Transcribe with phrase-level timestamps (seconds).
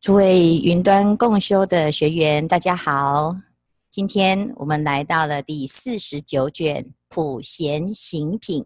[0.00, 3.36] 诸位云端共修的学员，大家好。
[3.90, 8.62] 今天我们来到了第四十九卷《普贤行品》，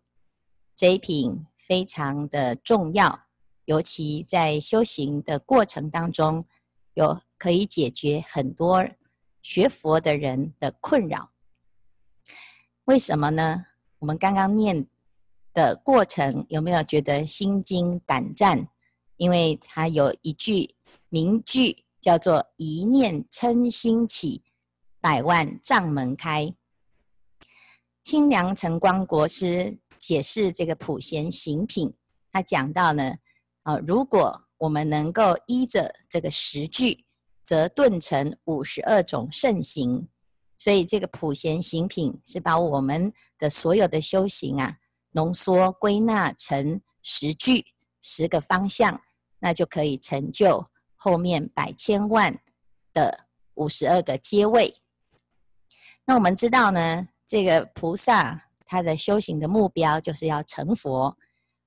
[0.77, 3.25] 这一品非常的重要，
[3.65, 6.45] 尤其在修行的过程当中，
[6.93, 8.87] 有可以解决很多
[9.43, 11.31] 学佛的人的困扰。
[12.85, 13.65] 为什么呢？
[13.99, 14.87] 我们刚刚念
[15.53, 18.69] 的过程，有没有觉得心惊胆战？
[19.17, 20.77] 因为它有一句。
[21.15, 24.43] 名句叫做“一念嗔心起，
[25.01, 26.53] 百万障门开”。
[28.03, 31.95] 清凉澄光国师解释这个普贤行品，
[32.33, 33.15] 他讲到呢，
[33.63, 37.05] 啊，如果我们能够依着这个十句，
[37.45, 40.09] 则顿成五十二种圣行。
[40.59, 44.79] 所以这个普贤行品是把我们的所有的修行啊，
[45.13, 47.67] 浓缩归纳成十句，
[48.01, 49.01] 十个方向，
[49.39, 50.67] 那就可以成就。
[51.05, 52.35] 后面百千万
[52.95, 53.27] 的
[53.57, 54.75] 五十二个阶位，
[56.07, 61.15] 那我们知道呢，这个菩萨他的修行的目标就是要成佛。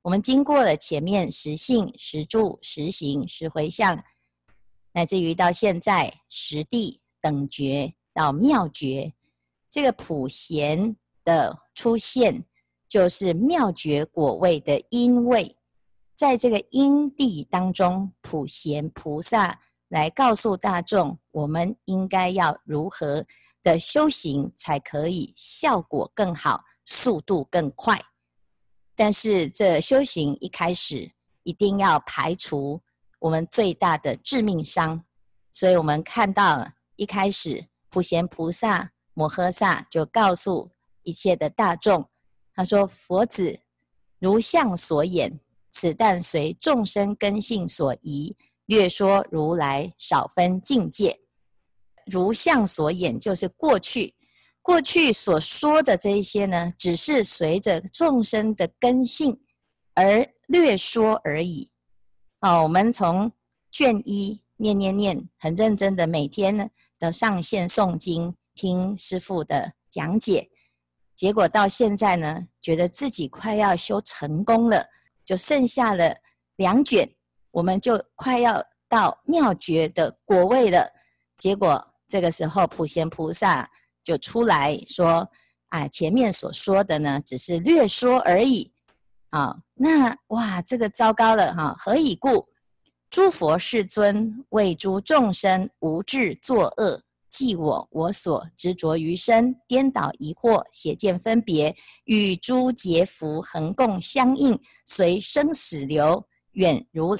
[0.02, 4.04] 我们经过了前面十信、十住、十行、十回向，
[4.94, 9.14] 乃至于到现在十地等觉到妙觉，
[9.70, 12.44] 这个普贤的出现，
[12.88, 15.57] 就是妙觉果位的因位。
[16.18, 23.24] 在这个因地当中，普贤菩萨来告诉大众，我们应该要如何
[23.62, 28.02] 的修行才可以效果更好、速度更快。
[28.96, 31.12] 但是这修行一开始
[31.44, 32.82] 一定要排除
[33.20, 35.04] 我们最大的致命伤，
[35.54, 40.72] 所以我们看到一开始普贤菩萨摩诃萨就告诉
[41.04, 42.10] 一切的大众，
[42.56, 43.60] 他说：“佛子
[44.18, 45.40] 如相所演。”
[45.78, 51.20] 此但随众生根性所宜，略说如来少分境界。
[52.08, 54.16] 如相所演，就是过去
[54.64, 59.40] 过去所说的这一些呢，只是随着众生的根性
[59.94, 61.70] 而略说而已。
[62.42, 63.32] 哦，我们从
[63.72, 66.68] 卷一念念念，很认真的每天呢
[66.98, 70.50] 都上线诵经，听师父的讲解，
[71.16, 74.88] 结果到现在呢，觉得自己快要修成功了。
[75.28, 76.16] 就剩下了
[76.56, 77.08] 两卷，
[77.52, 80.90] 我们就快要到妙觉的果位了。
[81.38, 83.70] 结果这个时候，普贤菩萨
[84.04, 85.30] 就出来说
[85.68, 88.72] ：“啊，前面所说的呢，只是略说而已。
[89.32, 91.76] 啊，那哇，这个糟糕了哈！
[91.78, 92.48] 何以故？
[93.10, 107.18] 诸佛世尊为诸众生无智作恶。”即我我所执着于身，颠倒疑惑，邪见分别，与诸劫福恒共相应，随生死流，远如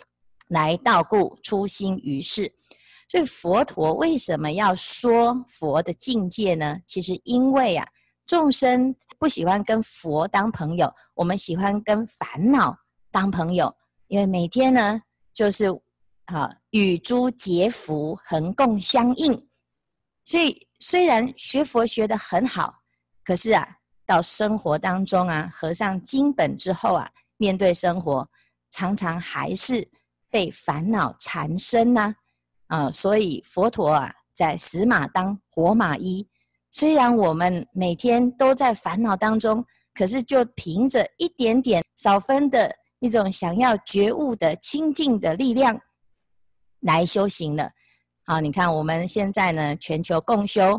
[0.48, 2.52] 来道故，初心于世。
[3.10, 6.80] 所以佛陀为什么要说佛的境界呢？
[6.86, 7.88] 其实因为啊，
[8.26, 12.78] 众生不喜欢跟佛当朋友，我们喜欢跟烦恼
[13.12, 13.74] 当朋友，
[14.08, 15.02] 因为每天呢，
[15.34, 15.68] 就是
[16.26, 19.47] 啊，与诸劫福恒共相应。
[20.28, 22.82] 所以，虽然学佛学得很好，
[23.24, 23.66] 可是啊，
[24.06, 28.30] 到生活当中啊，合上经本之后啊，面对生活，
[28.70, 29.90] 常常还是
[30.30, 32.14] 被烦恼缠身呐。
[32.68, 36.28] 啊，所以佛陀啊，在死马当活马医。
[36.74, 45.80] 虽然我们每天都在烦恼当中，可是就凭着一点点少分的一种想要觉悟的清净的力量
[46.82, 47.72] 来修行了。
[48.30, 50.78] 好，你看我们现在呢，全球共修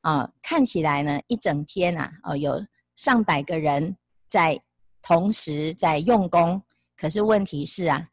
[0.00, 2.60] 啊，看起来呢，一整天呐，哦，有
[2.96, 3.96] 上百个人
[4.28, 4.60] 在
[5.00, 6.60] 同时在用功。
[6.96, 8.04] 可是问题是啊，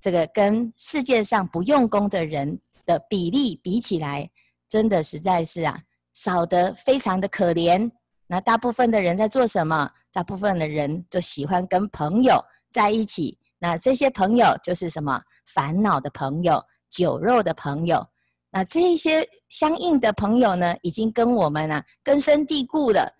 [0.00, 4.28] 这个跟世界上不用功的人的比例比起来，
[4.68, 5.80] 真的实在是啊，
[6.12, 7.88] 少得非常的可怜。
[8.26, 9.88] 那大部分的人在做什么？
[10.12, 13.38] 大部分的人都喜欢跟朋友在一起。
[13.60, 15.22] 那这些朋友就是什么？
[15.46, 16.60] 烦恼的朋友，
[16.90, 18.04] 酒肉的朋友。
[18.54, 23.10] 那这一些相应的朋友呢，已经跟我们啊根深蒂固了。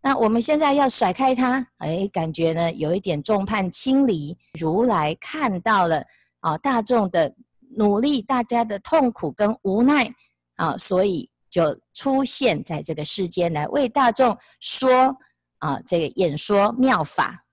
[0.00, 4.34] 那我们现在要甩开他，哎，感觉呢有一点众叛亲离。
[4.58, 6.02] 如来看到了
[6.40, 7.30] 啊大众的
[7.76, 10.10] 努力，大家的痛苦跟无奈
[10.56, 15.14] 啊，所以就出现在这个世间来为大众说
[15.58, 17.44] 啊这个演说妙法。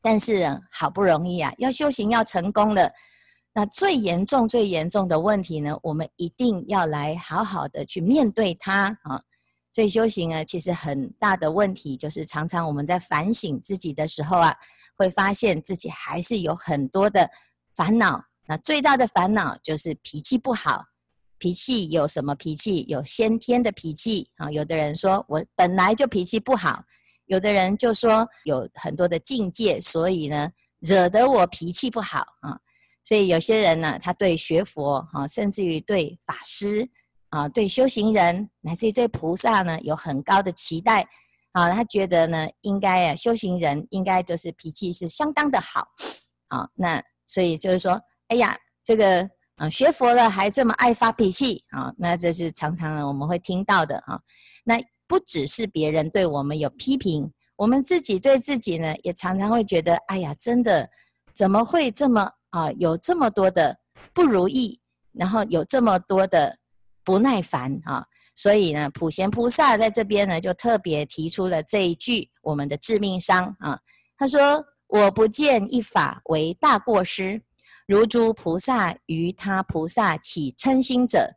[0.00, 2.90] 但是好不容易啊，要修行要成功了。
[3.58, 9.20] 那最严重、最严重的问题呢，我们一定要来好好的去面对它啊！
[9.72, 14.54] 所以修行呢，其实很大的问题就是，常常我们在反省自己的时候啊，
[14.96, 17.28] 会发现自己还是有很多的
[17.74, 20.84] 烦恼那最大的烦恼就是脾气不好。
[21.38, 22.84] 脾气有什么脾气？
[22.86, 24.48] 有先天的脾气啊。
[24.52, 26.84] 有的人说我本来就脾气不好，
[27.26, 32.56] 有的人就说有很多的境界，所以呢惹得我脾气不好啊。
[33.08, 36.86] 所以有些人呢，他对学佛啊，甚至于对法师
[37.30, 41.08] 啊，对修行人，乃至于对菩萨呢，有很高的期待
[41.52, 41.72] 啊。
[41.72, 45.88] 他觉得呢，应该啊，修行人应该就是脾气是相当的好
[46.48, 46.68] 啊。
[46.74, 49.30] 那所以就是说，哎呀，这个。
[49.60, 51.92] 啊，学佛了还这么爱发脾气啊？
[51.98, 54.20] 那这是常常我们会听到的啊。
[54.62, 60.88] 那不只是别人对我们有批评，我们自己对自己呢，也常常会觉得，哎呀，真的
[61.34, 62.70] 怎么会这么啊？
[62.72, 63.78] 有这么多的
[64.12, 64.80] 不如意，
[65.12, 66.58] 然后有这么多的
[67.04, 68.04] 不耐烦啊。
[68.34, 73.78] 所以呢，普贤菩萨在这边呢，就特别提出了这一句我们的致命伤啊。
[74.16, 77.42] 他说：“我不见一法为大过失。”
[77.86, 81.34] 如诸菩萨于他菩萨起嗔心者，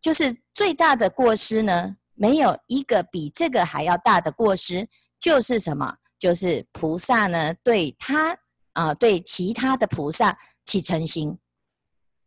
[0.00, 4.88] 就是最大的过失呢，没有一个比这个还要大的过失，
[5.20, 5.96] 就是什么？
[6.18, 8.36] 就是菩萨呢对他
[8.72, 11.36] 啊，对其他的菩萨起嗔心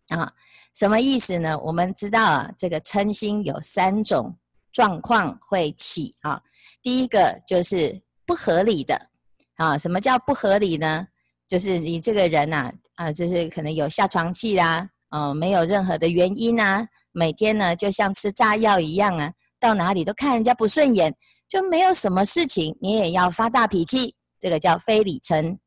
[0.09, 0.31] 啊，
[0.73, 1.57] 什么意思呢？
[1.59, 4.35] 我们知道啊，这个嗔心有三种
[4.71, 6.41] 状况会起啊，
[6.81, 9.09] 第一个就是不合理的
[9.55, 11.07] 啊，什么叫不合理呢？
[11.47, 12.73] 就是你这个人呐、啊。
[12.95, 21.13] 啊，就是可能有下床气啦，哦，没有任何的原因啊，每天呢就像吃炸药一样啊，到哪里都看人家不顺眼，
[21.45, 25.57] 就没有什么事情你也要发大脾气，这个叫非理嗔。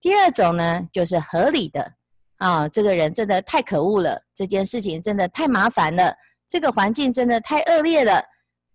[0.00, 1.94] 第二种呢就是合理的，
[2.36, 6.14] 啊，这个人真的太可恶了，这件事情真的太麻烦了，
[6.48, 8.22] 这个环境真的太恶劣了，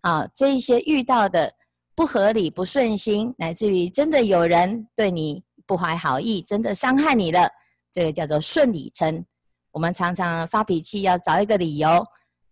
[0.02, 1.54] 啊，这一些遇到的
[1.96, 7.50] 不合理、不顺心，乃至于真的有人对你不怀好意，真的伤害你了。
[7.92, 9.24] 这个叫做顺理成，
[9.72, 12.06] 我们常常发脾气要找一个理由，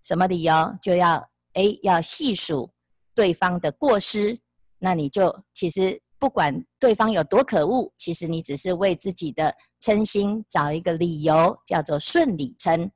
[0.03, 0.53] 什么理由？
[0.81, 2.69] 就要诶要细数
[3.15, 4.39] 对方的过失，
[4.77, 12.91] 那你就其实不管对方有多可恶，其实你只是为自己的称心找一个理由，叫做顺理嗔。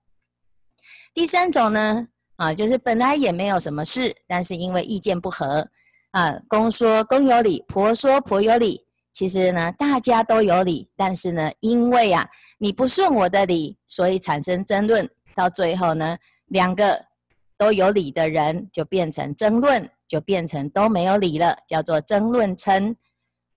[1.12, 5.68] 第三种呢，啊，就是本来也没有什么事，但是因为意见不合，
[6.12, 8.86] 啊，公说公有理，婆说婆有理。
[9.12, 12.30] 其实呢，大家都有理，但是呢，因为啊，
[12.60, 16.16] 你不顺我的理，所以产生争论，到最后呢，
[16.50, 17.04] 两个
[17.58, 22.96] 都有理的人就变成争论，就变成都没有理了，叫做争论嗔。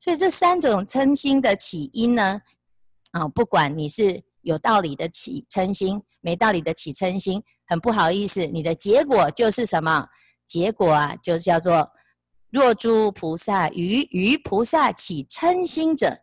[0.09, 2.41] 所以这三种嗔心的起因呢，
[3.11, 10.09] 啊，不管你是有道理的起嗔心，没道理的起嗔心，很不好意思，你的结果就是什么？
[10.47, 11.91] 结果啊，就是叫做。
[12.49, 16.21] 若诸菩萨于于菩萨起嗔心者，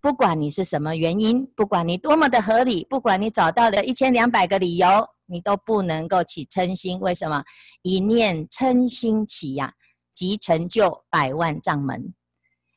[0.00, 4.86] 不管你是什么原因，不管你多么的合理，不管你找到了一千两百个理由，
[5.26, 7.00] 你都不能够起嗔心。
[7.00, 7.42] 为什么？
[7.82, 9.74] 一念嗔心起呀、
[10.14, 12.14] 即成就百万障门。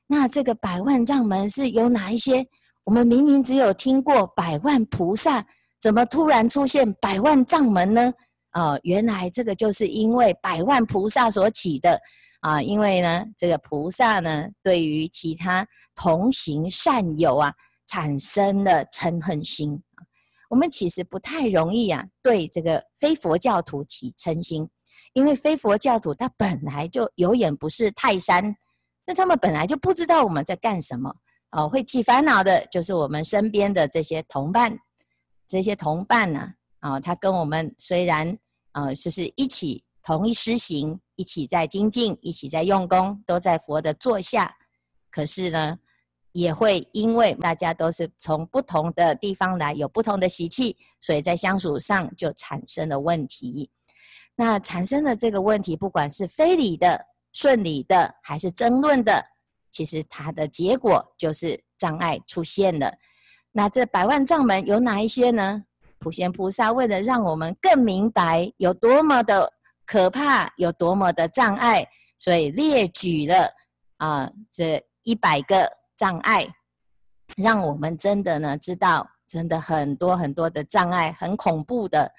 [0.08, 2.46] 那这个百万丈门是有哪一些？
[2.84, 5.46] 我们明明只有听过百万菩萨，
[5.82, 8.14] 怎么突然出现百万丈门呢？
[8.54, 12.00] 哦，原来这个就是因为百万菩萨所起的。
[12.42, 15.66] 啊，因为呢，这个菩萨呢，对于其他
[15.96, 17.54] 同行善友啊，
[17.88, 19.82] 产生了嗔恨心。
[20.50, 24.68] 我们其实不太容易啊，对这个非佛教徒起嗔心，
[25.14, 28.54] 因为非佛教徒他本来就有眼不识泰山，
[29.06, 31.16] 那他们本来就不知道我们在干什么。
[31.52, 34.78] 哦，会起烦恼的就是我们身边的这些同伴，
[35.48, 38.38] 这些同伴呢，啊，他跟我们虽然
[38.72, 41.00] 啊，就是一起同一师行。
[41.16, 44.58] 一起在精进，一起在用功，都在佛的座下。
[45.12, 45.78] 可是呢，
[46.32, 53.70] 也会因为大家都是从不同的地方来，有不同的习气，所以在相处上就产生了问题。
[54.36, 57.00] 那产生了这个问题，不管是非理的、
[57.34, 59.26] 顺理的，还是争论的，
[59.70, 62.94] 其实它的结果就是障碍出现了。
[63.52, 65.66] 那这百万障门有哪一些呢？
[66.00, 69.52] 普贤菩萨为了让我们更明白有多么的。
[69.86, 71.86] 可怕有多么的障碍，
[72.18, 73.50] 所以列举了
[73.98, 76.48] 啊这一百个障碍，
[77.36, 82.10] 让我们真的呢知道，真的很多很多的障碍，很恐怖的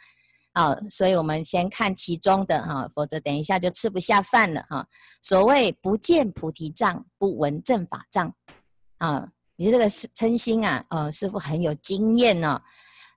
[0.54, 0.75] 啊。
[0.88, 4.84] 所以我们先看其中的哈，否则等一下就吃不下饭了哈。
[5.20, 8.34] 所谓不见菩提障，不闻正法障
[8.99, 12.61] 啊，你这个嗔心啊，呃，师傅很有经验呢。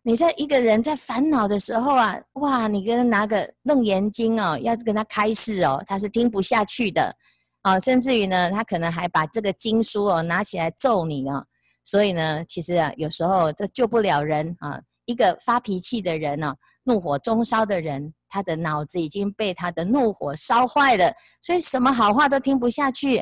[0.03, 7.13] 你在一个人在烦恼的时候啊，哇，你跟他拿个楞严经哦，要跟他开示哦，他是听不下去的，
[7.61, 11.43] 啊，甚至于呢，他可能还把这个经书哦拿起来揍你啊。
[11.83, 16.55] 所以呢，其实啊，有时候这救不了人啊，一个发脾气的人呢、啊，
[16.87, 23.21] 怒火中烧的人，他的脑子已经被他的怒火烧坏了，所以什么好话都听不下去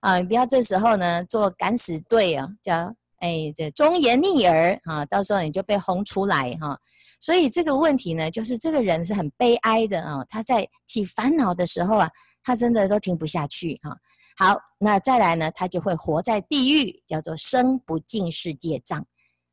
[0.00, 0.18] 啊！
[0.18, 6.78] 你不要这时候呢做敢死队啊，叫哎这忠言逆耳啊，到时候你就被轰出来哈、啊。
[7.18, 12.10] 所以这个问题呢，就是这个人是很悲哀的啊，他在起烦恼的时候啊，
[12.44, 13.96] 他真的都听不下去哈、啊。
[14.36, 19.04] 好，那再来呢，他就会活在地狱，叫做生不尽世界障。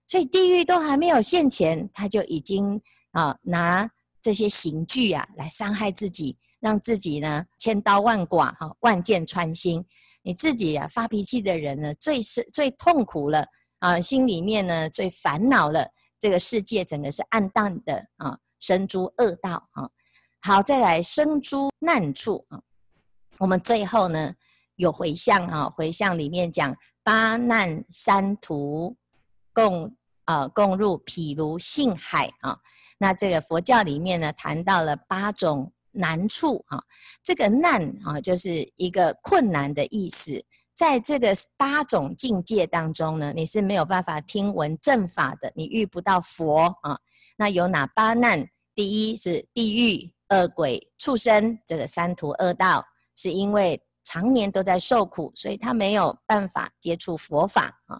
[0.08, 2.80] 所以地狱都还没有现前，他就已经
[3.16, 3.90] 啊拿
[4.22, 9.84] 这些刑具啊来伤害自己，让自己呢千刀万剐哈，万箭穿心。
[10.22, 13.48] 你自己啊发脾气的人呢，最是最痛苦了
[13.80, 19.90] 啊，心里面呢最烦恼了，这个世界整个是暗淡的啊，生诸恶道啊。
[20.42, 22.62] 好，再来生诸难处啊。
[23.40, 24.34] 我们最后呢。
[24.78, 28.94] 有回向啊，回向里面讲八难三途
[29.54, 29.96] 共
[30.26, 32.60] 啊共入毗卢性海啊。
[32.98, 36.82] 那这个佛教里面呢，谈到了八种难处啊。
[37.24, 40.44] 这个难啊，就是一个困难的意思。
[40.74, 46.98] 在这个八种境界当中呢，你是没有办法听闻正法的，你遇不到佛啊。
[47.38, 48.48] 那有哪八难？
[48.74, 52.86] 第一是地狱、恶鬼、畜生，这个三途恶道，
[53.16, 53.82] 是因为。
[54.08, 58.00] 常年都在受苦，所以他没有办法接触佛法啊。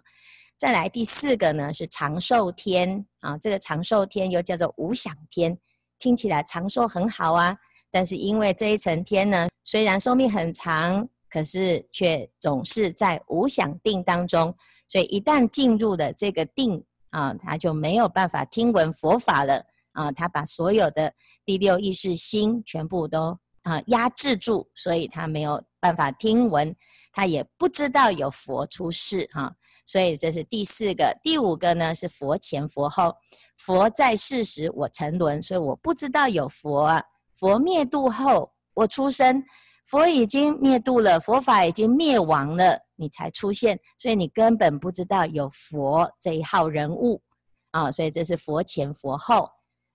[0.58, 5.58] 再来第四个呢是长寿天啊，这个长寿天又叫做无想天，
[5.98, 7.56] 听起来长寿很好啊，
[7.90, 14.54] 但是因为这一层天呢，虽然寿命很长，可是却总是在无想定当中，
[14.88, 21.12] 所以一旦进入了这个定啊，他就没有办法听闻佛法了啊，他把所有的
[21.44, 25.62] 第六意识心全部都啊压制住，所以他没有。
[25.78, 26.74] 办法听闻，
[27.12, 29.54] 他也不知道有佛出世哈，
[29.86, 31.16] 所以这是第四个。
[31.22, 33.14] 第五个呢是佛前佛后，
[33.56, 37.02] 佛在世时我沉沦，所以我不知道有佛啊。
[37.34, 39.42] 佛灭度后我出生，
[39.86, 47.22] 佛已经灭度了，佛法已经灭亡了，你才出现，所以你根本不知道有佛这一号人物
[47.70, 47.90] 啊。
[47.90, 49.48] 所以这是佛前佛后。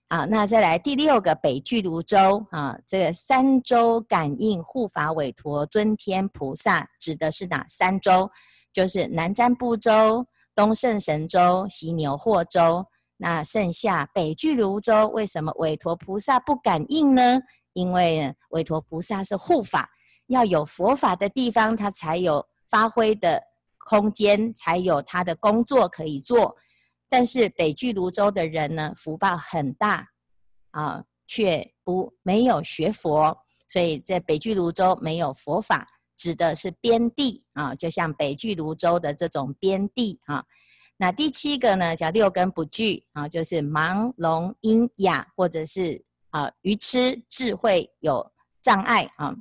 [0.08, 8.30] 啊，那再来第六个北俱卢洲啊，这个三洲感应护法韦驮尊天菩萨指的是哪三洲？
[8.74, 10.26] 就是南瞻部洲、
[10.56, 12.86] 东胜神洲、西牛货洲。
[13.18, 17.40] 那剩下北俱卢洲，为什么韦陀菩萨不感应呢？
[17.74, 19.90] 因为韦陀菩萨是护法，
[20.28, 23.42] 要有佛法的地方，他才有发挥的
[23.78, 26.56] 空间，才有他的工作可以做。
[27.08, 30.08] 但是北俱卢洲的人呢，福报很大
[30.72, 33.38] 啊，却不没有学佛，
[33.68, 35.88] 所以在北俱卢洲没有佛法，
[36.22, 40.46] 指的是边地啊，就像北俱泸州的这种边地啊。
[40.98, 46.00] 那第七个呢，叫六根不具啊，就是盲聋瘖哑，或者是
[46.30, 49.36] 啊愚痴智慧有障碍啊。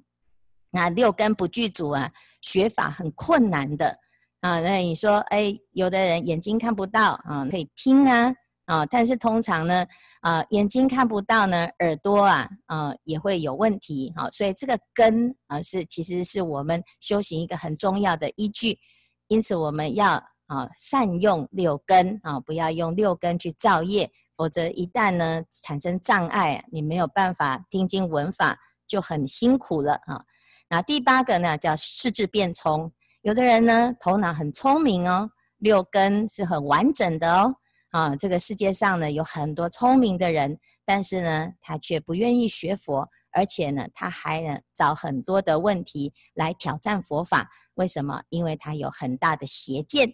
[0.71, 2.11] 那六根不具足啊，
[2.41, 3.99] 学法很困难的。
[4.41, 8.35] 啊，那你说，哎，有的人眼睛看不到啊，可以听啊，
[8.71, 9.85] 啊，但是通常呢，
[10.21, 18.79] 啊，眼睛看不到呢，耳朵啊，啊，也会有问题，好，所以这个根啊，是其实是我们修行一个很重要的依据，
[19.27, 30.23] 因此我们要啊善用六根啊，不要用六根去造业，否则一旦呢产生障碍，你没有办法听经闻法，就很辛苦了啊。
[30.69, 32.93] 那第八个呢，叫识智辩聪。
[33.23, 37.57] 有的人呢，头脑很聪明哦，六根是很完整的哦。
[37.91, 47.51] 啊，这个世界上呢，有很多聪明的人，但是呢，他却不愿意学佛，而且呢，他还呢找很多的问题来挑战佛法。
[47.75, 48.23] 为什么？
[48.29, 50.13] 因为他有很大的邪见。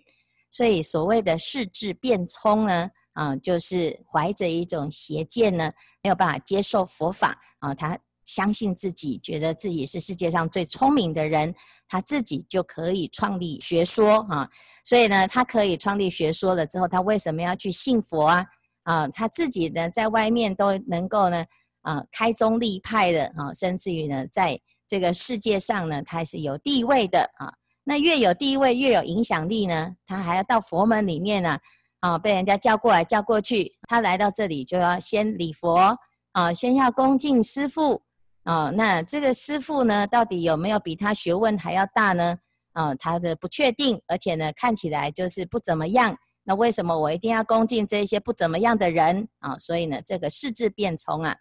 [0.50, 7.98] 所以所谓的识智辩聪呢，啊，就是怀着一种邪见呢，没有办法接受佛法啊，他。
[8.26, 11.54] 相信自己，觉得自己是世界上最聪明的人，
[11.88, 14.46] 他自己就可以创立学说啊。
[14.84, 18.44] 所以呢，他可以创立学说了之后，他为什么要去信佛啊？
[18.82, 21.44] 啊，他自己呢，在外面都能够呢，
[21.82, 27.52] 啊，开宗立派的啊，甚至于呢，在这个世界上呢，他是有地位的啊。
[27.84, 31.58] 那越有地位，越有影响力呢，他还要到佛门里面呢，
[32.00, 35.96] 啊，被人家叫过来叫过去，他来到这里就要先礼佛
[36.32, 38.02] 啊，先要恭敬师父。
[38.46, 42.38] 哦，那这个师傅呢，到底有没有比他学问还要大呢？
[42.72, 46.16] 啊、他的不确定，而且呢，看起来就是不怎么样。
[46.44, 51.34] 那为什么我一定要恭敬这些不怎么样的人啊、所以呢，这个识智变聪啊，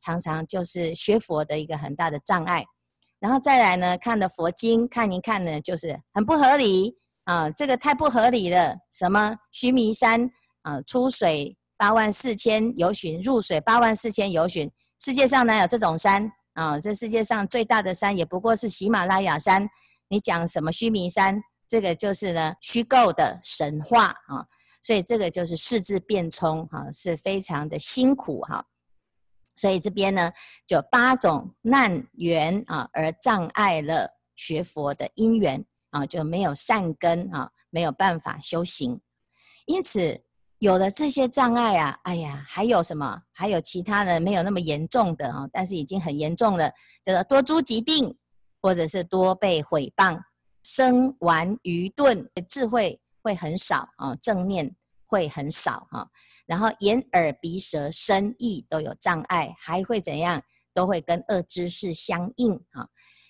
[0.00, 2.64] 常常就是学佛的一个很大的障碍。
[3.20, 6.92] 然后再来呢，看的佛经看一看呢，就是很不合理
[7.24, 8.76] 啊，这个太不合理了。
[8.92, 10.28] 什么须弥山
[10.62, 14.68] 啊，出水八万四千由旬，入水八万四千由旬。
[14.98, 16.80] 世界上哪有这种山啊？
[16.80, 19.68] 这世界上最大的山也不过是喜马拉雅山。
[20.08, 21.40] 你讲什么须弥山？
[21.68, 24.44] 这个就是呢虚构的神话啊。
[24.82, 28.64] 所以这个就是世智辩聪哈，是非常的辛苦哈。
[29.56, 30.32] 所以这边呢，
[30.66, 39.00] 就八种难缘啊，而障碍了学佛的因缘啊，就没有善根啊，没有办法修行。
[39.66, 40.22] 因此，
[40.58, 43.22] 有了这些障碍啊，哎呀，还有什么？
[43.32, 46.68] 还有其他的没有那么严重的啊，但是已经很严重了，
[47.04, 48.16] 叫做多诸疾病，
[48.60, 50.20] 或者是多被毁谤，
[50.64, 54.74] 生顽愚钝，智慧会很少啊，正念
[55.06, 56.08] 会很少哈。
[56.44, 60.42] 然后眼耳鼻舌身意都有障碍，还会怎样？
[60.74, 62.88] 都会跟恶知识相应哈。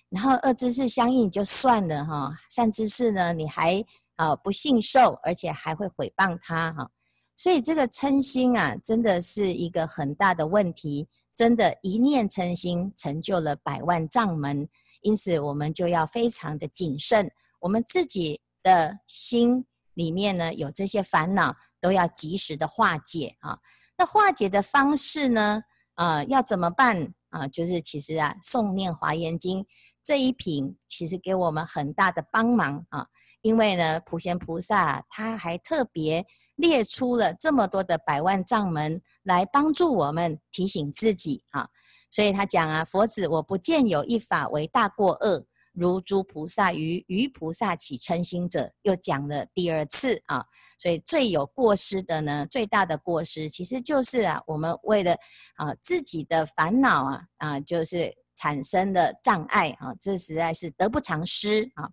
[0.09, 3.83] 然后恶知识相应就算了哈，善知识呢，你还
[4.15, 6.89] 啊不信受，而且还会毁谤他哈。
[7.39, 11.07] 所以这个嗔心啊，真的是一个很大的问题。
[11.33, 14.67] 真的，一念嗔心成就了百万障门，
[15.03, 17.31] 因此我们就要非常的谨慎。
[17.61, 21.55] 我们自己的心里面呢，有这些烦恼。
[21.81, 23.57] 都要及时的化解啊！
[23.97, 25.63] 那化解的方式呢？
[25.93, 27.47] 啊，要怎么办啊？
[27.47, 29.65] 就是其实啊，诵念华严经
[30.03, 33.07] 这一品，其实给我们很大的帮忙啊！
[33.43, 36.27] 因为呢，普贤菩萨他还特别
[36.59, 41.69] 列出了这么多的百万障门来帮助我们提醒自己啊！
[42.11, 45.45] 所以他讲啊，佛子我不见有一法为大过恶。
[45.71, 50.43] 如诸菩萨于于菩萨起嗔心者，又讲了第二次啊，
[50.77, 55.15] 所以最有过失的呢，最大的过失其实就是啊，我们为了
[55.55, 61.89] 啊自己的烦恼啊啊，就是产生的障碍啊，这实在是得不偿失啊。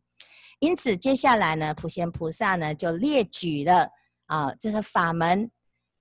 [0.59, 3.89] 因此接下来呢，普贤菩萨呢就列举了
[4.27, 5.51] 啊这个法门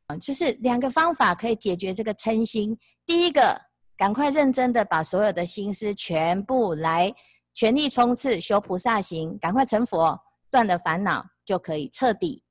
[0.07, 2.77] 啊，就是两个方法可以解决这个嗔心。
[3.05, 3.59] 第一个，
[3.97, 7.13] 赶快认真的把所有的心思全部来。
[7.57, 10.19] 全力冲刺修菩萨行，赶快成佛，
[10.51, 12.43] 断了烦恼就可以彻底。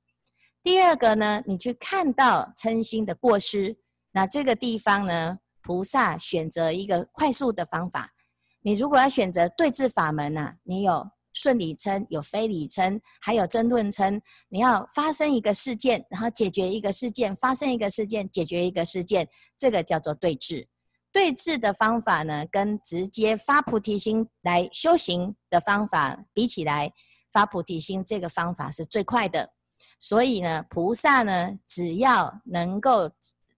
[0.63, 3.77] 第二个呢，你去看到嗔心的过失，
[4.13, 8.15] 那这个地方呢，菩萨选择一个快速的方法。
[8.61, 14.19] 你如果要选择对治法门呐、啊，你有顺理称，有非理称，还有争论称。
[14.49, 20.67] 你要发生一个事件，然后解决一个事件，发生一个事件，解决一个事件，这个叫做对治。
[21.11, 26.91] 对治的方法呢，跟直接发菩提心来修行的方法比起来，
[27.31, 29.51] 发菩提心这个方法是最快的。
[29.99, 33.09] 所以呢，菩萨呢，只要能够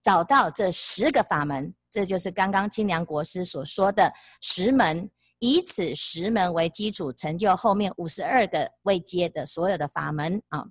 [0.03, 10.65] 找到这十个法门，这就是刚刚清凉国师所说的十门，以此十门为基础，成就后面五十二个未接的所有的法门啊。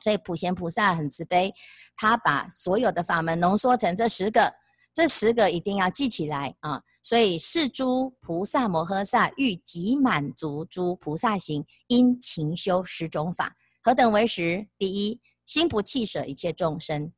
[0.00, 1.52] 所以普贤菩萨很慈悲，
[1.96, 4.54] 他把所有的法门浓缩成这十个。
[4.92, 6.82] 这十个一定要记起来啊！
[7.02, 13.54] 所以是诸菩萨摩诃萨欲即满足诸菩萨行，应勤修十种法。
[13.82, 14.66] 何等为十？
[14.78, 17.12] 第一，心不弃舍一切众生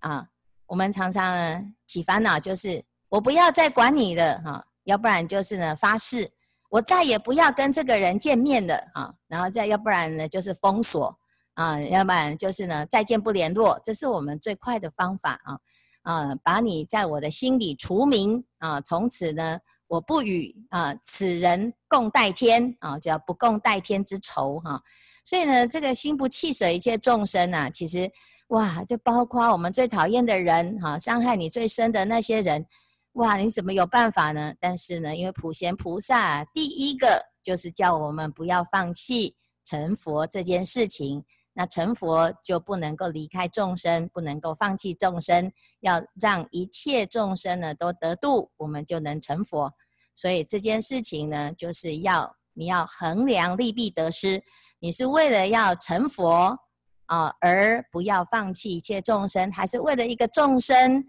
[0.00, 0.28] 啊！
[0.66, 6.30] 我们常常呢起烦恼，就是我不要再管你了哈，要不然就是呢发誓，
[6.70, 9.12] 我再也不要跟这个人见面了啊！
[9.28, 11.16] 然后再要不然呢就是封锁
[11.54, 15.58] 啊，要不然就是呢再见不联络，这是我们最快的方法啊！
[16.02, 18.80] 啊，把你在我的心里除名啊！
[18.80, 24.82] 从此呢，我不与啊此人共戴天啊，叫不共戴天之仇哈、
[25.22, 28.10] 所以呢，这个心不弃舍一切众生啊，其实
[28.48, 32.66] 哇，就包括我们最讨厌的人哈、伤害你最深的那些人，
[33.14, 34.54] 哇，你怎么有办法呢？
[34.58, 41.24] 但是呢，因为普贤菩萨第一个就是叫我们不要放弃成佛这件事情。
[41.54, 49.70] 那成佛就不能够离开众生，不能够放弃众生，要让一切众生呢都得度，我们就能成佛。
[50.14, 54.42] 所以这件事情呢，就是要你要衡量利弊得失，
[54.78, 56.58] 你是为了要成佛
[57.04, 61.04] 啊，而不要放弃一切众生，还是为了一个众生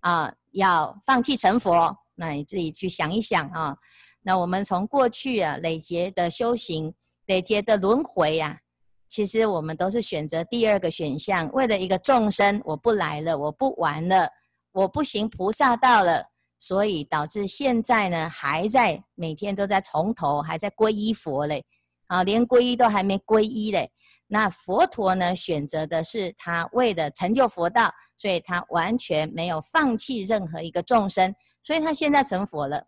[0.00, 1.96] 啊要放弃成佛？
[2.14, 3.76] 那你自己去想一想啊。
[4.22, 6.94] 那我们从过去啊累劫的修行，
[7.26, 8.58] 累劫的轮回呀。
[9.06, 14.28] 其实我们都是选择第二个选项，为了一个众生，我不来了，我不玩了，
[14.72, 16.24] 我不行菩萨道了，
[16.58, 21.64] 所以导致现在呢，还在每天都在从头，还在皈依佛嘞，
[22.06, 23.90] 啊，连皈依都还没皈依嘞。
[24.26, 32.86] 那佛陀呢，选择的是他为了成就佛道，所以他完全没有放弃任何一个众生，所以他现在成佛了。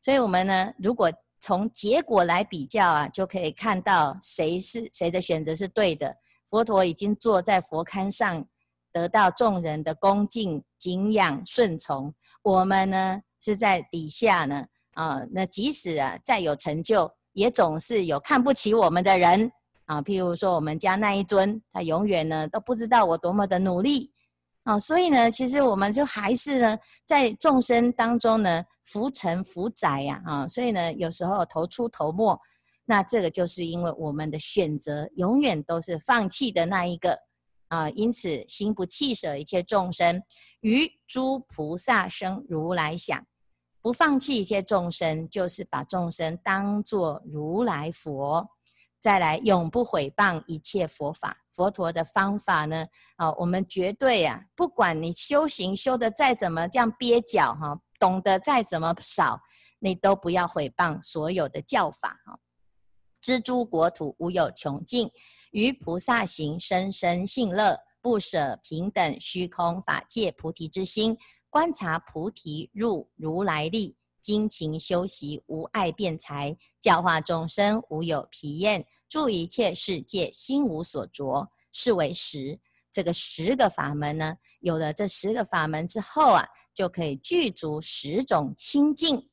[0.00, 6.16] 所以我们呢，如果从结果来比较啊，就可以看到谁是谁的选择是对的。
[6.48, 8.44] 佛陀已经坐在佛龛上
[8.92, 12.12] 得到众人的恭敬、敬仰、顺从。
[12.42, 19.50] 我们呢是在底下呢，啊，那即使啊再有成就，也总是有看不起我们的人
[19.92, 20.02] 啊。
[20.02, 24.12] 譬如说我们家那一尊，他永远呢都不知道我多么的努力
[24.64, 24.78] 啊。
[24.78, 30.48] 所以呢，其实我们就还是呢在众生当中呢浮沉浮载呀啊。
[30.48, 32.38] 所以呢，有时候头出头没。
[32.84, 37.16] 那这个就是因为我们的选择永远都是放弃的那一个
[37.68, 40.20] 啊，因此心不弃舍一切众生，
[40.60, 43.24] 于诸菩萨生如来想，
[43.80, 48.46] 不放弃一切众生，就是把众生当作如来佛。
[49.02, 52.86] 再来，永不毁谤一切佛法，佛陀的方法呢？
[53.16, 59.40] 啊，我们绝对啊，不管你修行修得再怎么这样蹩脚哈，懂得再怎么少，
[59.80, 62.38] 你都不要毁谤所有的教法哈。
[63.20, 65.10] 知诸国土无有穷尽，
[65.50, 71.18] 于菩萨行深深信乐，不舍平等虚空法界菩提之心，
[71.50, 82.58] 观察菩提入如来力，精勤修习无碍辩才，教化众生无有疲厌，住一切世界心无所着，是为十。
[82.92, 89.28] 这个十个法门呢，有了这十个法门之后啊，就可以具足十种清净。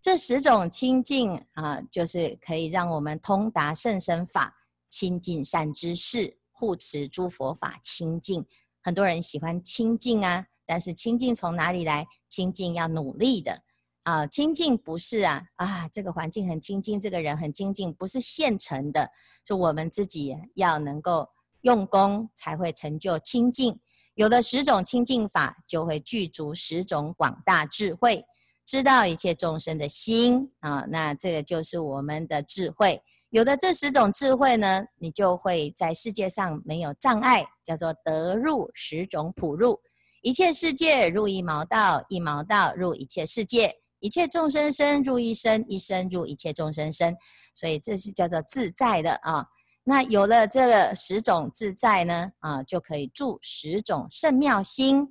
[0.00, 4.54] 这十种清净啊，就是可以让我们通达甚深法，
[4.88, 8.46] 亲近善知识，护持诸佛法清净。
[8.80, 12.06] 很多人喜欢清净啊，但是清净从哪里来？
[12.28, 13.62] 清净要努力的
[14.08, 14.26] 啊。
[14.26, 19.10] 清净不是啊啊，这个环境很清净，这个人很清净，不是现成的，
[19.44, 21.28] 就我们自己要能够
[21.62, 23.78] 用功，才会成就清净。
[24.14, 28.24] 有了十种清净法，就会具足十种广大智慧。
[28.64, 33.00] 知道一切众生的心啊，那这个就是我们的智慧。
[33.30, 39.80] 有了这十种智慧呢，你就会在世界上没有障碍，叫做得入十种普入。
[40.22, 47.16] 一切世界入一毛道，一毛道入一切世界，一切众生生入一生，一生入一切众生生。
[47.54, 49.46] 所以这是叫做自在的啊。
[49.84, 55.06] 那有了这个十种自在呢，啊，就可以住十种圣妙心。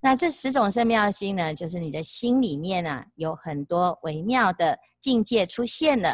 [0.00, 6.10] 那这十种圣妙心呢，就是你的心里面啊，有很多微妙的境界出现了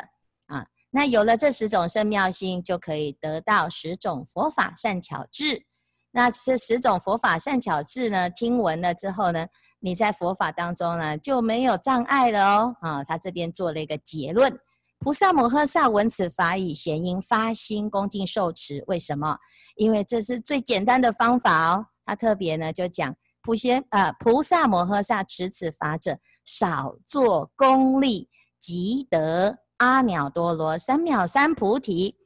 [0.46, 0.66] 啊。
[0.90, 5.64] 那有了这十种圣妙心，就可以得到十种佛法善巧智。
[6.10, 9.46] 那这十种佛法善巧智呢，听闻了之后呢，
[9.80, 12.76] 你在佛法当中呢就没有障碍了哦。
[12.80, 14.58] 啊，他这边做了一个结论：
[14.98, 18.84] 菩萨摩诃萨闻此法语，咸应发心恭敬受持。
[18.86, 19.38] 为什么？
[19.76, 21.86] 因为这是最简单的方法哦。
[22.04, 23.14] 他特别呢就讲。
[23.42, 28.28] 普贤啊，菩萨摩诃萨持此法者，少作功利，
[28.60, 32.16] 即得阿耨多罗三藐三菩提。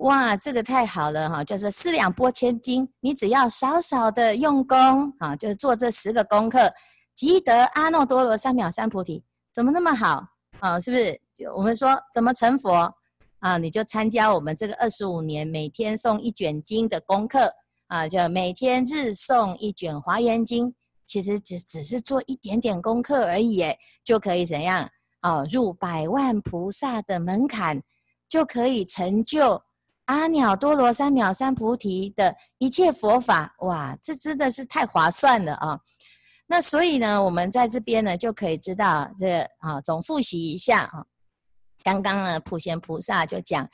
[0.00, 1.44] 哇，这个太好了哈！
[1.44, 6.72] 就是四两拨千斤，你只要少少的用功啊，就是做这十个功课，
[7.14, 9.22] 即得阿耨多罗三藐三菩提。
[9.52, 10.26] 怎么那么好
[10.60, 10.80] 啊？
[10.80, 11.20] 是不是？
[11.54, 12.92] 我们说怎么成佛
[13.40, 13.58] 啊？
[13.58, 17.52] 你就参加我们这个二十五年每天诵一卷经的功课。
[17.88, 20.68] 啊，就每天日诵一卷《华严经》，
[21.06, 24.88] 其实只只是做一点点功课而已，诶，就可以怎样？
[25.22, 27.82] 啊，入百万菩萨的门槛，
[28.28, 29.60] 就可以成就
[30.10, 33.54] 阿耨多罗三藐三菩提的一切佛法。
[33.60, 35.78] 哇，这真的是太划算了啊！
[36.48, 41.04] 那所以呢，我们在这边呢，就可以知道这啊，总复习一下啊。
[41.84, 43.68] 刚刚呢，普贤菩萨就讲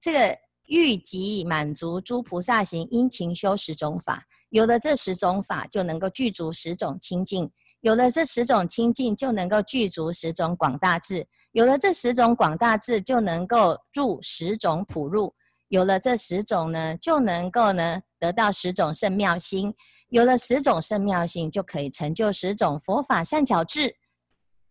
[0.00, 0.38] 这个。
[0.68, 4.24] 欲即满足诸菩萨行，殷勤修十种法。
[4.48, 7.46] 有了这十种法，就能够具足十种清净；
[7.80, 15.34] 有了这十种清净，就能够具足十种广大智；有了这十种广大智，就能够入十种普入；
[15.72, 19.72] 有了这十种呢，就能够呢得到十种圣妙心；
[20.10, 23.96] 有了十种圣妙心，就可以成就十种佛法善巧智。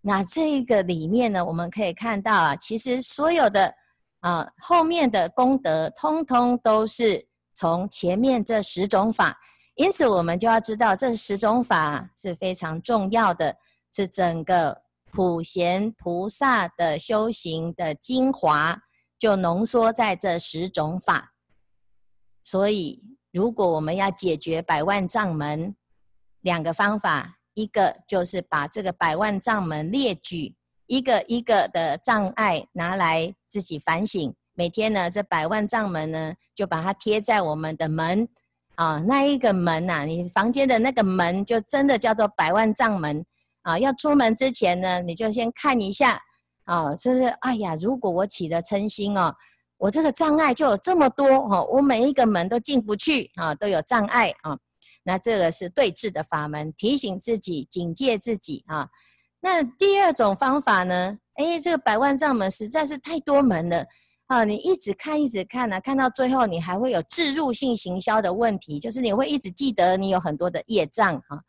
[0.01, 3.73] 那这个里面呢，我们可以看到啊，其实所有的。
[4.19, 9.35] 啊，后面的功德通通都是从前面这十种法，
[9.73, 13.57] 因此我们就要知道这十种法是非常重要的，
[13.91, 14.79] 是整个
[15.11, 18.79] 普贤菩萨的修行的精华，
[19.21, 21.33] 就浓缩在这十种法。
[22.41, 25.75] 所以，如果我们要解决百万障门，
[26.41, 30.55] 两个方法，一个就是把这个百万障门列举。
[30.87, 38.27] 一个一个的障碍拿来自己反省，每天呢，这百万障门呢，就把它贴在我们的门
[38.73, 43.23] 啊，那一个门呐、啊，你房间的那个门就真的叫做百万障门
[43.61, 43.77] 啊。
[43.77, 46.19] 要出门之前呢，你就先看一下
[46.71, 49.35] 啊，就是哎呀，如果我起了嗔心哦，
[49.77, 54.57] 我这个障碍就有这么多哦，我每一个门都进不去啊，都有障碍啊。
[55.03, 58.87] 那这个是对治的法门，提醒自己、警戒自己啊。
[59.41, 61.17] 那第二种方法呢？
[61.33, 63.85] 哎，这个百万障门实在是太多门了
[64.27, 64.45] 啊！
[64.45, 71.41] 你一直看、一直看呢、啊，看到最后你还会有置入性行销的问题，就是你会一直记得你有很多的业障啊。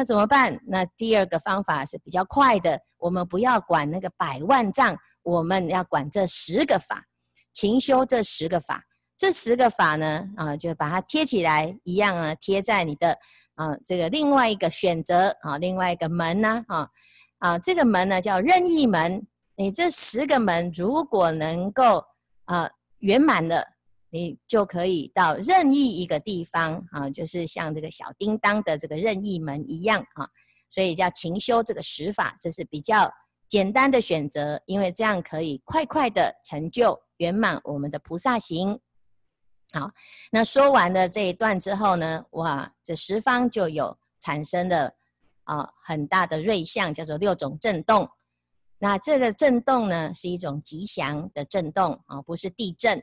[0.00, 0.58] 那怎么办？
[0.66, 7.04] 那第二个方法是比较快的，我们不要管那个百万丈，我们要管这十个法，
[7.52, 8.82] 勤修这十个法。
[9.14, 13.18] 这十个法呢，啊，就把它贴起来，一样啊，贴在你的
[13.56, 16.88] 啊这个另外一个选择啊，另外一个门呢，啊
[17.40, 19.26] 啊，这个门呢叫任意门。
[19.54, 22.02] 你这十个门如果能够
[22.46, 22.66] 啊
[23.00, 23.62] 圆满了，
[24.10, 30.28] 你就可以到任意一个地方啊，就是像这个小叮当的这个任意门一样啊，
[30.68, 33.12] 所以叫勤修这个十法，这是比较
[33.48, 38.78] 简单的选择，因为这样可以快快的成就圆满我们的菩萨行。
[39.72, 39.90] 好，
[40.32, 44.92] 那说完了这一段之后呢，哇，这十方就有产生了
[45.44, 48.08] 啊很大的瑞相，叫做六种震动。
[48.78, 53.00] 那这个震动呢，是一种吉祥的震动啊，不是地震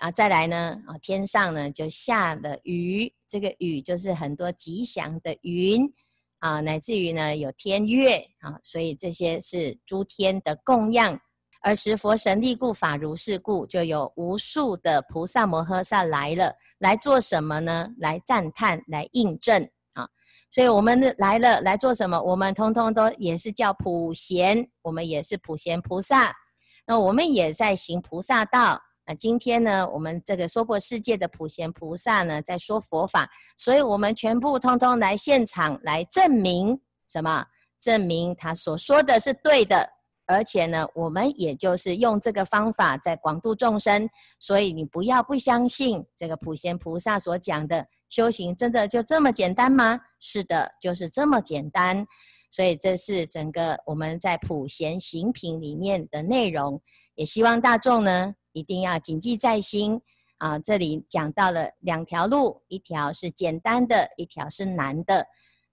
[0.00, 0.10] 啊。
[0.10, 5.88] 再来呢啊，天上呢就下了雨，这个雨就是很多吉祥的云
[6.40, 11.20] 啊，乃至于呢有天月啊，所以这些是诸天的供养。
[11.62, 17.86] 而时佛神力故，法如是故，就有无数的菩萨摩诃萨来了，来做什么呢？
[17.98, 20.08] 来赞叹，来印证啊！
[20.50, 22.18] 所以我们来了，来做什么？
[22.18, 26.34] 我们通通都也是叫普贤，我们也是普贤菩萨。
[26.86, 28.80] 那我们也在行菩萨道。
[29.10, 37.44] 那今天呢，我们这个娑婆世界的普贤菩萨呢，在说佛法，所以我们全部通通来现场来证明什么？
[37.80, 39.90] 证明他所说的是对的。
[40.26, 49.98] 而且呢，我们也就是用这个方法在广度众生，所以你不要不相信这个普贤菩萨所讲的修行，真的就这么简单吗？
[50.20, 52.06] 是的，就是这么简单。
[52.48, 56.80] 所以这是整个我们在普贤行品里面的内容，
[57.16, 60.00] 也希望大众呢一定要谨记在心
[60.38, 60.58] 啊。
[60.58, 65.26] 这里讲到了两条路，一条是简单的，一条是难的。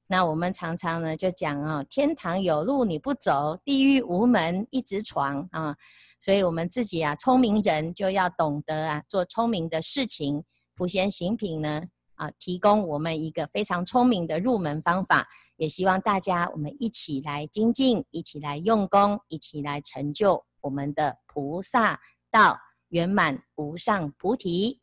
[0.09, 5.75] 那我们常常呢就讲啊，天堂有路你不走，地狱无门一直闯啊。
[6.19, 10.43] 所以我们自己啊，聪明人就要懂得啊，做聪明的事情。
[10.73, 11.83] 普贤行品呢
[12.15, 21.99] 啊，提供我们一个非常聪明的入门方法，也希望大家我们一起来精进，一起来用功，一起来成就我们的菩萨
[22.31, 22.57] 道
[22.89, 24.79] 圆满无上菩提。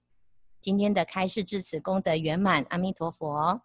[0.61, 3.63] 今天的开示至此功德圆满，阿弥陀佛。